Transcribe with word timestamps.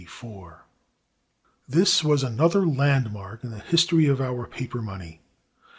This 1.67 2.03
was 2.03 2.23
another 2.23 2.65
landmark 2.65 3.43
in 3.43 3.51
the 3.51 3.59
history 3.59 4.07
of 4.07 4.19
our 4.19 4.47
paper 4.47 4.81
money. 4.81 5.21